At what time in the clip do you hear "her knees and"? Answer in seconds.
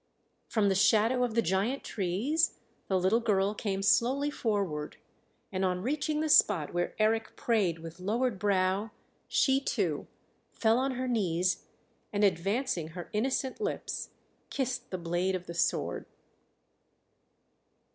10.93-12.23